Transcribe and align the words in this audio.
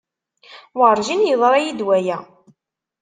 Werjin 0.79 1.27
yeḍra-iyi-d 1.27 1.85
waya. 1.85 2.17